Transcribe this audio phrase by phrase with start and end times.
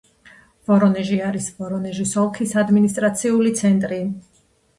[0.69, 4.03] ვორონეჟი არის ვორონეჟის ოლქის ადმინისტრაციული ცენტრი.